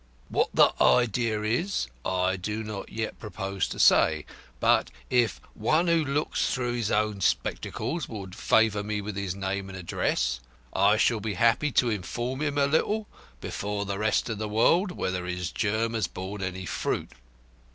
[0.29, 4.25] What that idea is I do not yet propose to say,
[4.59, 9.69] but if 'One who looks through his own spectacles' will favour me with his name
[9.69, 10.39] and address
[10.73, 13.05] I shall be happy to inform him a little
[13.41, 17.11] before the rest of the world whether his germ has borne any fruit.